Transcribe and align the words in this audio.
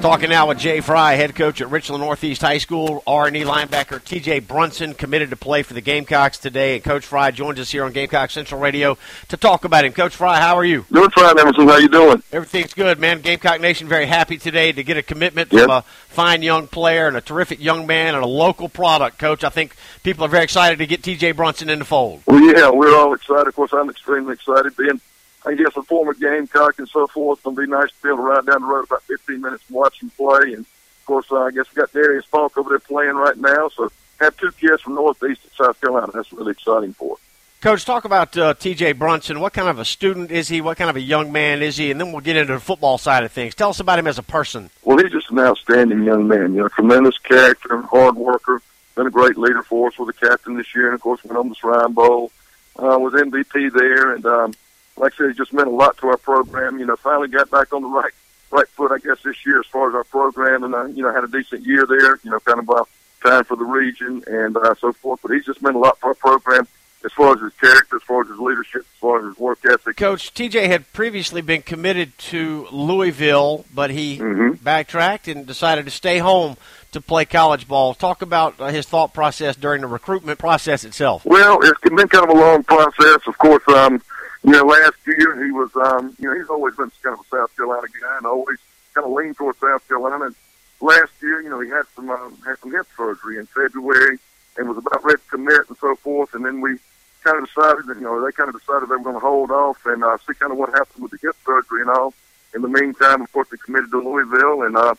Talking 0.00 0.30
now 0.30 0.46
with 0.46 0.58
Jay 0.58 0.80
Fry, 0.80 1.14
head 1.14 1.34
coach 1.34 1.60
at 1.60 1.70
Richland 1.70 2.04
Northeast 2.04 2.40
High 2.40 2.58
School. 2.58 3.02
R&E 3.04 3.42
linebacker 3.42 4.02
T.J. 4.02 4.38
Brunson 4.40 4.94
committed 4.94 5.30
to 5.30 5.36
play 5.36 5.64
for 5.64 5.74
the 5.74 5.80
Gamecocks 5.80 6.38
today. 6.38 6.76
And 6.76 6.84
Coach 6.84 7.04
Fry 7.04 7.32
joins 7.32 7.58
us 7.58 7.72
here 7.72 7.84
on 7.84 7.92
Gamecock 7.92 8.30
Central 8.30 8.60
Radio 8.60 8.96
to 9.26 9.36
talk 9.36 9.64
about 9.64 9.84
him. 9.84 9.92
Coach 9.92 10.14
Fry, 10.14 10.38
how 10.38 10.54
are 10.54 10.64
you? 10.64 10.86
Doing 10.92 11.10
fine, 11.10 11.36
Emerson. 11.36 11.66
How 11.66 11.78
you 11.78 11.88
doing? 11.88 12.22
Everything's 12.30 12.74
good, 12.74 13.00
man. 13.00 13.22
Gamecock 13.22 13.60
Nation 13.60 13.88
very 13.88 14.06
happy 14.06 14.38
today 14.38 14.70
to 14.70 14.84
get 14.84 14.96
a 14.96 15.02
commitment 15.02 15.50
from 15.50 15.68
a 15.68 15.82
fine 15.82 16.42
young 16.42 16.68
player 16.68 17.08
and 17.08 17.16
a 17.16 17.20
terrific 17.20 17.60
young 17.60 17.84
man 17.84 18.14
and 18.14 18.22
a 18.22 18.28
local 18.28 18.68
product. 18.68 19.18
Coach, 19.18 19.42
I 19.42 19.48
think 19.48 19.74
people 20.04 20.24
are 20.24 20.28
very 20.28 20.44
excited 20.44 20.78
to 20.78 20.86
get 20.86 21.02
T.J. 21.02 21.32
Brunson 21.32 21.68
in 21.68 21.80
the 21.80 21.84
fold. 21.84 22.22
Well, 22.24 22.40
yeah, 22.40 22.70
we're 22.70 22.96
all 22.96 23.14
excited. 23.14 23.48
Of 23.48 23.56
course, 23.56 23.72
I'm 23.72 23.90
extremely 23.90 24.34
excited. 24.34 24.76
Being, 24.76 25.00
I 25.46 25.54
guess, 25.54 25.76
a 25.76 25.82
former 25.82 26.14
Gamecock 26.14 26.78
and 26.78 26.88
so 26.88 27.06
forth, 27.06 27.40
it'll 27.40 27.52
be 27.52 27.66
nice 27.66 27.90
to 27.90 28.02
be 28.02 28.08
able 28.08 28.18
to 28.18 28.22
ride 28.22 28.46
down 28.46 28.62
the 28.62 28.66
road 28.66 28.84
about 28.84 29.02
15 29.02 29.40
minutes 29.40 29.64
and 29.68 29.76
watch 29.76 30.02
him 30.02 30.10
play. 30.10 30.52
And, 30.52 30.60
of 30.60 31.04
course, 31.06 31.26
uh, 31.30 31.42
I 31.42 31.50
guess 31.50 31.66
we 31.74 31.80
got 31.80 31.92
Darius 31.92 32.24
Falk 32.26 32.58
over 32.58 32.70
there 32.70 32.78
playing 32.78 33.16
right 33.16 33.36
now. 33.36 33.68
So 33.68 33.90
have 34.20 34.36
two 34.36 34.50
kids 34.52 34.82
from 34.82 34.94
Northeast 34.94 35.44
of 35.44 35.52
South 35.54 35.80
Carolina. 35.80 36.10
That's 36.12 36.32
really 36.32 36.52
exciting 36.52 36.92
for 36.92 37.14
us. 37.14 37.20
Coach, 37.60 37.84
talk 37.84 38.04
about 38.04 38.36
uh, 38.36 38.54
T.J. 38.54 38.92
Brunson. 38.92 39.40
What 39.40 39.52
kind 39.52 39.68
of 39.68 39.80
a 39.80 39.84
student 39.84 40.30
is 40.30 40.46
he? 40.46 40.60
What 40.60 40.76
kind 40.76 40.90
of 40.90 40.94
a 40.94 41.00
young 41.00 41.32
man 41.32 41.60
is 41.60 41.76
he? 41.76 41.90
And 41.90 42.00
then 42.00 42.12
we'll 42.12 42.20
get 42.20 42.36
into 42.36 42.52
the 42.52 42.60
football 42.60 42.98
side 42.98 43.24
of 43.24 43.32
things. 43.32 43.56
Tell 43.56 43.70
us 43.70 43.80
about 43.80 43.98
him 43.98 44.06
as 44.06 44.16
a 44.16 44.22
person. 44.22 44.70
Well, 44.84 44.98
he's 44.98 45.10
just 45.10 45.30
an 45.30 45.40
outstanding 45.40 46.04
young 46.04 46.28
man. 46.28 46.54
You 46.54 46.60
know, 46.60 46.68
tremendous 46.68 47.18
character, 47.18 47.82
hard 47.82 48.14
worker. 48.14 48.62
Been 48.94 49.08
a 49.08 49.10
great 49.10 49.36
leader 49.36 49.62
for 49.64 49.88
us 49.88 49.98
with 49.98 50.06
the 50.06 50.26
captain 50.26 50.56
this 50.56 50.72
year, 50.72 50.86
and 50.86 50.94
of 50.94 51.00
course 51.00 51.24
went 51.24 51.36
on 51.36 51.48
the 51.48 51.56
Shrine 51.56 51.92
Bowl. 51.94 52.30
Uh, 52.76 52.96
was 52.96 53.12
MVP 53.14 53.72
there, 53.72 54.14
and 54.14 54.24
um, 54.24 54.54
like 55.00 55.14
I 55.14 55.16
said, 55.16 55.28
he 55.28 55.34
just 55.34 55.52
meant 55.52 55.68
a 55.68 55.72
lot 55.72 55.96
to 55.98 56.08
our 56.08 56.16
program. 56.16 56.78
You 56.78 56.86
know, 56.86 56.96
finally 56.96 57.28
got 57.28 57.50
back 57.50 57.72
on 57.72 57.82
the 57.82 57.88
right 57.88 58.12
right 58.50 58.68
foot, 58.68 58.90
I 58.92 58.98
guess, 58.98 59.22
this 59.22 59.44
year 59.44 59.60
as 59.60 59.66
far 59.66 59.88
as 59.88 59.94
our 59.94 60.04
program, 60.04 60.64
and 60.64 60.74
uh, 60.74 60.86
you 60.86 61.02
know 61.02 61.12
had 61.12 61.24
a 61.24 61.28
decent 61.28 61.64
year 61.66 61.86
there. 61.86 62.18
You 62.22 62.30
know, 62.30 62.40
kind 62.40 62.60
of 62.60 62.70
uh, 62.70 62.84
time 63.24 63.44
for 63.44 63.56
the 63.56 63.64
region 63.64 64.22
and 64.26 64.56
uh, 64.56 64.74
so 64.80 64.92
forth. 64.92 65.20
But 65.22 65.32
he's 65.32 65.44
just 65.44 65.62
meant 65.62 65.76
a 65.76 65.78
lot 65.78 65.98
for 65.98 66.08
our 66.08 66.14
program 66.14 66.66
as 67.04 67.12
far 67.12 67.32
as 67.34 67.40
his 67.40 67.52
character, 67.54 67.94
as 67.96 68.02
far 68.02 68.22
as 68.22 68.28
his 68.28 68.38
leadership, 68.40 68.80
as 68.80 69.00
far 69.00 69.20
as 69.20 69.26
his 69.26 69.38
work 69.38 69.60
ethic. 69.64 69.96
Coach, 69.96 70.34
TJ 70.34 70.66
had 70.66 70.92
previously 70.92 71.40
been 71.40 71.62
committed 71.62 72.16
to 72.18 72.66
Louisville, 72.72 73.64
but 73.72 73.90
he 73.90 74.18
Mhm. 74.18 74.60
backtracked 74.64 75.28
and 75.28 75.46
decided 75.46 75.84
to 75.84 75.92
stay 75.92 76.18
home 76.18 76.56
to 76.90 77.00
play 77.00 77.24
college 77.24 77.68
ball. 77.68 77.94
Talk 77.94 78.20
about 78.22 78.54
uh, 78.58 78.66
his 78.68 78.84
thought 78.86 79.14
process 79.14 79.54
during 79.54 79.82
the 79.82 79.86
recruitment 79.86 80.38
process 80.40 80.82
itself. 80.84 81.24
Well, 81.24 81.60
it's 81.62 81.80
been 81.82 81.96
kind 82.08 82.28
of 82.28 82.36
a 82.36 82.40
long 82.40 82.64
process. 82.64 83.18
Of 83.28 83.38
course, 83.38 83.62
um, 83.68 84.02
you 84.44 84.52
know, 84.52 84.64
last 84.64 84.96
year 85.06 85.44
he 85.44 85.50
was, 85.50 85.70
um, 85.76 86.14
you 86.18 86.28
know, 86.28 86.38
he's 86.38 86.48
always 86.48 86.74
been 86.76 86.90
kind 87.02 87.18
of 87.18 87.20
a 87.20 87.36
South 87.36 87.54
Carolina 87.56 87.86
guy 88.00 88.16
and 88.18 88.26
always 88.26 88.58
kind 88.94 89.06
of 89.06 89.12
leaned 89.12 89.36
towards 89.36 89.58
South 89.58 89.86
Carolina. 89.88 90.26
And 90.26 90.34
last 90.80 91.12
year, 91.20 91.42
you 91.42 91.50
know, 91.50 91.60
he 91.60 91.68
had 91.68 91.84
some 91.94 92.08
um, 92.10 92.36
had 92.46 92.58
some 92.58 92.72
hip 92.72 92.86
surgery 92.96 93.38
in 93.38 93.46
February 93.46 94.18
and 94.56 94.68
was 94.68 94.78
about 94.78 95.04
ready 95.04 95.20
to 95.22 95.28
commit 95.28 95.68
and 95.68 95.76
so 95.78 95.96
forth. 95.96 96.34
And 96.34 96.44
then 96.44 96.60
we 96.60 96.78
kind 97.24 97.38
of 97.38 97.46
decided 97.46 97.86
that, 97.86 97.96
you 97.96 98.04
know, 98.04 98.24
they 98.24 98.32
kind 98.32 98.48
of 98.48 98.58
decided 98.58 98.88
they 98.88 98.96
were 98.96 99.02
going 99.02 99.16
to 99.16 99.20
hold 99.20 99.50
off 99.50 99.84
and 99.86 100.04
uh, 100.04 100.16
see 100.26 100.34
kind 100.34 100.52
of 100.52 100.58
what 100.58 100.70
happened 100.70 101.02
with 101.02 101.12
the 101.12 101.18
hip 101.20 101.36
surgery 101.44 101.82
and 101.82 101.90
all. 101.90 102.14
In 102.54 102.62
the 102.62 102.68
meantime, 102.68 103.22
of 103.22 103.32
course, 103.32 103.48
they 103.50 103.56
committed 103.58 103.90
to 103.90 103.98
Louisville 103.98 104.62
and. 104.62 104.76
uh 104.76 104.94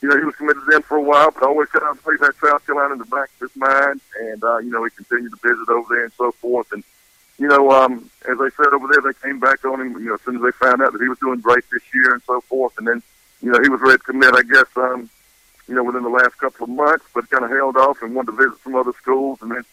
you 0.00 0.08
know, 0.08 0.16
he 0.16 0.24
was 0.24 0.36
committed 0.36 0.62
then 0.70 0.80
for 0.82 0.96
a 0.96 1.02
while, 1.02 1.32
but 1.32 1.42
always 1.42 1.68
kind 1.70 1.84
of 1.90 2.00
played 2.04 2.20
that 2.20 2.32
South 2.36 2.64
Carolina 2.64 2.92
in 2.92 2.98
the 3.00 3.04
back 3.06 3.30
of 3.34 3.50
his 3.50 3.56
mind. 3.56 4.00
And, 4.20 4.44
uh, 4.44 4.58
you 4.58 4.70
know, 4.70 4.84
he 4.84 4.90
continued 4.90 5.32
to 5.32 5.38
visit 5.42 5.68
over 5.68 5.92
there 5.92 6.04
and 6.04 6.12
so 6.12 6.30
forth. 6.30 6.70
And, 6.70 6.84
you 7.38 7.46
know, 7.46 7.70
um, 7.70 8.10
as 8.28 8.36
I 8.40 8.48
said 8.56 8.72
over 8.72 8.88
there, 8.90 9.12
they 9.12 9.18
came 9.22 9.38
back 9.38 9.64
on 9.64 9.80
him, 9.80 9.92
you 9.92 10.06
know, 10.06 10.14
as 10.14 10.20
soon 10.22 10.36
as 10.36 10.42
they 10.42 10.50
found 10.52 10.82
out 10.82 10.92
that 10.92 11.00
he 11.00 11.08
was 11.08 11.18
doing 11.18 11.40
great 11.40 11.64
this 11.70 11.82
year 11.94 12.14
and 12.14 12.22
so 12.24 12.40
forth. 12.42 12.76
And 12.78 12.86
then, 12.86 13.02
you 13.40 13.52
know, 13.52 13.60
he 13.62 13.68
was 13.68 13.80
ready 13.80 13.98
to 13.98 14.04
commit, 14.04 14.34
I 14.34 14.42
guess, 14.42 14.66
um, 14.76 15.08
you 15.68 15.74
know, 15.74 15.84
within 15.84 16.02
the 16.02 16.08
last 16.08 16.36
couple 16.38 16.64
of 16.64 16.70
months, 16.70 17.04
but 17.14 17.30
kind 17.30 17.44
of 17.44 17.50
held 17.50 17.76
off 17.76 18.02
and 18.02 18.14
wanted 18.14 18.32
to 18.32 18.36
visit 18.36 18.58
some 18.64 18.74
other 18.74 18.92
schools. 19.00 19.38
And 19.40 19.52
then, 19.52 19.64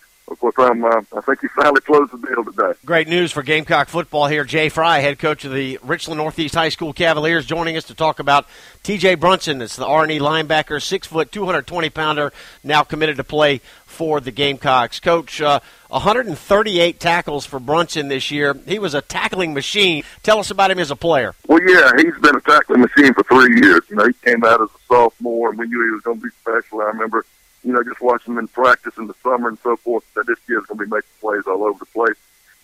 course, 0.54 0.70
um, 0.70 0.84
uh, 0.84 1.02
I 1.16 1.22
think 1.22 1.42
he 1.42 1.48
finally 1.48 1.82
closed 1.82 2.12
the 2.12 2.28
deal 2.28 2.44
today. 2.44 2.78
Great 2.86 3.08
news 3.08 3.32
for 3.32 3.42
Gamecock 3.42 3.88
football 3.88 4.28
here. 4.28 4.44
Jay 4.44 4.70
Fry, 4.70 5.00
head 5.00 5.18
coach 5.20 5.46
of 5.46 5.54
the 5.54 5.80
Richland 5.82 6.18
Northeast 6.18 6.56
High 6.56 6.70
School 6.70 6.94
Cavaliers, 6.94 7.46
joining 7.46 7.78
us 7.78 7.86
to 7.86 7.96
talk 7.96 8.20
about 8.20 8.46
T.J. 8.84 9.16
Brunson. 9.16 9.62
It's 9.62 9.76
the 9.76 9.86
R&E 9.86 10.20
linebacker, 10.20 10.82
six 10.82 11.08
foot, 11.08 11.32
220 11.32 11.90
pounder, 11.90 12.32
now 12.64 12.84
committed 12.84 13.18
to 13.18 13.24
play 13.24 13.62
for 13.86 14.20
the 14.20 14.32
Gamecocks. 14.32 15.00
Coach, 15.00 15.42
uh, 15.42 15.60
138 15.88 17.00
tackles 17.00 17.46
for 17.46 17.60
Brunson 17.60 18.10
this 18.10 18.30
year. 18.30 18.54
He 18.68 18.78
was 18.78 18.94
a 18.94 19.02
tackling 19.02 19.54
machine. 19.54 20.04
Tell 20.22 20.40
us 20.40 20.52
about 20.52 20.70
him 20.72 20.80
as 20.80 20.92
a 20.92 20.96
player. 20.96 21.34
Well, 21.48 21.62
yeah, 21.62 21.92
he's 21.98 22.18
been 22.20 22.36
a 22.36 22.42
tackling 22.42 22.82
machine 22.82 23.14
for 23.14 23.24
three 23.24 23.62
years. 23.62 23.82
You 23.90 23.96
know, 23.96 24.06
he 24.06 24.14
came 24.24 24.44
out 24.44 24.62
as 24.62 24.70
a 24.70 24.80
sophomore, 24.88 25.50
and 25.50 25.60
we 25.60 25.68
knew 25.68 25.84
he 25.84 25.92
was 25.92 26.02
going 26.02 26.20
to 26.20 26.24
be 26.24 26.32
special. 26.42 26.82
I 26.82 26.86
remember, 26.86 27.26
you 27.66 27.74
know, 27.74 27.84
just 27.84 28.00
watching 28.00 28.34
him 28.34 28.40
in 28.40 28.48
practice 28.48 28.94
in 28.98 29.08
the 29.08 29.16
summer 29.24 29.50
and 29.50 29.58
so 29.60 29.76
forth. 29.76 30.04
That 30.14 30.28
this 30.28 30.40
kid's 30.48 30.68
going 30.68 30.78
to 30.78 30.86
be 30.86 30.90
making 30.90 31.10
plays 31.20 31.44
all 31.48 31.64
over 31.64 31.80
the 31.80 31.86
place. 31.88 32.16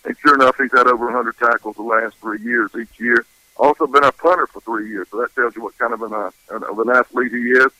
And 0.04 0.16
sure 0.18 0.34
enough, 0.34 0.56
he's 0.56 0.72
had 0.72 0.86
over 0.86 1.06
100 1.06 1.36
tackles 1.36 1.76
the 1.76 1.82
last 1.82 2.16
three 2.18 2.40
years 2.40 2.70
each 2.80 3.00
year. 3.00 3.26
Also 3.56 3.86
been 3.86 4.04
our 4.04 4.12
punter 4.12 4.46
for 4.46 4.60
three 4.60 4.88
years, 4.88 5.08
so 5.10 5.20
that 5.20 5.34
tells 5.34 5.54
you 5.54 5.62
what 5.62 5.76
kind 5.76 5.92
of 5.92 6.02
an 6.02 6.14
uh, 6.14 6.30
of 6.50 6.78
an 6.78 6.88
athlete 6.88 7.32
he 7.32 7.50
is. 7.50 7.70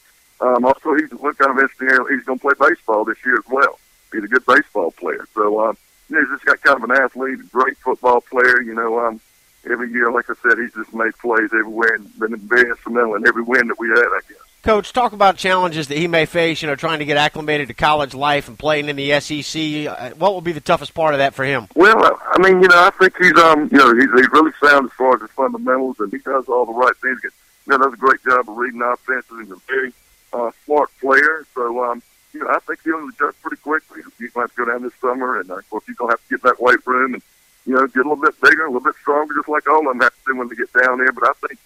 Um, 0.41 0.65
also, 0.65 0.95
he's 0.95 1.11
what 1.13 1.39
kind 1.39 1.51
of 1.51 1.59
interesting. 1.59 1.89
He's 2.11 2.25
going 2.25 2.39
to 2.39 2.55
play 2.55 2.69
baseball 2.69 3.05
this 3.05 3.17
year 3.25 3.37
as 3.37 3.49
well. 3.49 3.79
He's 4.13 4.25
a 4.25 4.29
good 4.29 4.45
baseball 4.45 4.91
player. 4.91 5.27
So, 5.35 5.65
um, 5.65 5.79
you 6.09 6.17
know, 6.17 6.23
he's 6.23 6.31
just 6.31 6.45
got 6.45 6.61
kind 6.63 6.83
of 6.83 6.91
an 6.91 6.97
athlete, 6.97 7.41
a 7.41 7.45
great 7.45 7.79
football 7.79 8.21
player. 8.21 8.61
You 8.61 8.75
know, 8.75 8.99
um, 8.99 9.21
every 9.65 9.91
year, 9.91 10.11
like 10.11 10.29
I 10.29 10.35
said, 10.43 10.59
he's 10.59 10.75
just 10.75 10.93
made 10.93 11.17
plays 11.19 11.51
everywhere 11.53 11.95
and 11.95 12.19
been 12.19 12.37
very 12.37 12.69
instrumental 12.69 13.15
in 13.15 13.27
every 13.27 13.43
win 13.43 13.69
that 13.69 13.79
we 13.79 13.89
had. 13.89 13.99
I 13.99 14.21
guess. 14.29 14.52
Coach, 14.63 14.93
talk 14.93 15.13
about 15.13 15.37
challenges 15.37 15.89
that 15.89 15.99
he 15.99 16.07
may 16.07 16.25
face, 16.25 16.63
you 16.63 16.69
know, 16.69 16.77
trying 16.77 17.01
to 17.01 17.05
get 17.05 17.17
acclimated 17.17 17.67
to 17.67 17.75
college 17.75 18.15
life 18.15 18.47
and 18.47 18.57
playing 18.57 18.89
in 18.89 18.95
the 18.95 19.19
SEC. 19.19 19.89
Uh, 19.89 20.11
What 20.17 20.35
will 20.35 20.41
be 20.41 20.53
the 20.53 20.61
toughest 20.61 20.95
part 20.95 21.15
of 21.15 21.19
that 21.19 21.35
for 21.35 21.45
him? 21.45 21.67
Well, 21.75 21.97
I 21.99 22.39
mean, 22.39 22.63
you 22.63 22.69
know, 22.69 22.79
I 22.79 22.91
think 22.91 23.17
he's 23.19 23.37
um, 23.39 23.69
you 23.73 23.79
know, 23.79 23.93
he's 23.93 24.11
he's 24.15 24.31
really 24.31 24.53
sound 24.63 24.87
as 24.87 24.93
far 24.93 25.17
as 25.17 25.21
his 25.21 25.31
fundamentals, 25.33 25.99
and 25.99 26.13
he 26.13 26.19
does 26.19 26.47
all 26.47 26.65
the 26.65 26.73
right 26.73 26.97
things. 27.03 27.19
You 27.25 27.31
know, 27.67 27.79
does 27.79 27.93
a 27.93 27.97
great 27.97 28.23
job 28.23 28.49
of 28.49 28.57
reading 28.57 28.83
offenses. 28.83 29.37
He's 29.41 29.51
a 29.51 29.57
very 29.67 29.93
uh, 30.33 30.53
smart 30.65 30.91
player, 31.01 31.45
so 31.57 31.85
um, 31.85 32.01
you 32.33 32.41
know, 32.41 32.49
I 32.49 32.61
think 32.61 32.79
he'll 32.85 33.09
adjust 33.09 33.43
pretty 33.43 33.61
quickly. 33.63 34.03
Going 34.03 34.31
to 34.33 34.41
have 34.43 34.51
to 34.55 34.57
go 34.65 34.71
down 34.71 34.83
this 34.85 34.95
summer, 35.01 35.41
and 35.41 35.51
uh, 35.51 35.57
of 35.57 35.71
course, 35.71 35.83
he's 35.89 35.97
going 35.97 36.11
to 36.11 36.13
have 36.13 36.23
to 36.29 36.35
get 36.39 36.43
that 36.45 36.63
weight 36.63 36.87
room 36.87 37.15
and 37.15 37.23
you 37.67 37.75
know, 37.75 37.85
get 37.89 38.07
a 38.07 38.09
little 38.09 38.17
bit 38.17 38.41
bigger, 38.41 38.63
a 38.65 38.71
little 38.71 38.81
bit 38.81 38.95
stronger, 39.01 39.35
just 39.35 39.49
like 39.49 39.69
all 39.69 39.81
of 39.81 39.87
them 39.87 40.01
have 40.01 40.13
to 40.13 40.33
do 40.33 40.39
when 40.39 40.49
they 40.49 40.55
get 40.55 40.73
down 40.73 40.99
there. 40.99 41.11
But 41.13 41.25
I 41.29 41.33
think 41.49 41.59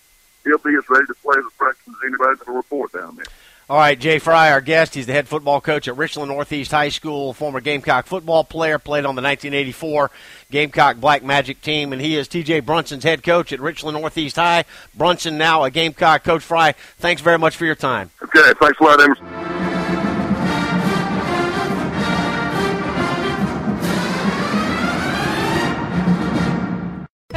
he'll 0.46 0.58
be 0.58 0.74
as 0.76 0.88
ready 0.88 1.06
to 1.06 1.14
play 1.14 1.34
as 1.38 1.44
a 1.44 1.50
freshman 1.50 1.94
as 1.96 2.06
anybody's 2.06 2.38
going 2.38 2.54
to 2.54 2.56
report 2.56 2.92
down 2.92 3.16
there. 3.16 3.26
All 3.68 3.78
right, 3.78 3.98
Jay 3.98 4.20
Fry, 4.20 4.52
our 4.52 4.60
guest. 4.60 4.94
He's 4.94 5.06
the 5.06 5.12
head 5.12 5.26
football 5.26 5.60
coach 5.60 5.88
at 5.88 5.96
Richland 5.96 6.30
Northeast 6.30 6.70
High 6.70 6.88
School, 6.88 7.32
former 7.32 7.60
Gamecock 7.60 8.06
football 8.06 8.44
player, 8.44 8.78
played 8.78 9.04
on 9.04 9.16
the 9.16 9.22
1984 9.22 10.12
Gamecock 10.52 10.98
Black 10.98 11.24
Magic 11.24 11.60
team, 11.62 11.92
and 11.92 12.00
he 12.00 12.14
is 12.16 12.28
TJ 12.28 12.64
Brunson's 12.64 13.02
head 13.02 13.24
coach 13.24 13.52
at 13.52 13.58
Richland 13.58 13.98
Northeast 13.98 14.36
High. 14.36 14.66
Brunson 14.94 15.36
now 15.36 15.64
a 15.64 15.70
Gamecock. 15.72 16.22
Coach 16.22 16.44
Fry, 16.44 16.72
thanks 16.98 17.20
very 17.20 17.38
much 17.38 17.56
for 17.56 17.64
your 17.64 17.74
time. 17.74 18.10
Okay, 18.22 18.52
thanks 18.60 18.78
a 18.80 18.84
lot, 18.84 19.00
Emerson. 19.00 19.45